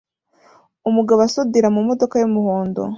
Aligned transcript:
Umugabo 0.89 1.19
asudira 1.27 1.67
mumodoka 1.75 2.15
yumuhondo 2.21 2.81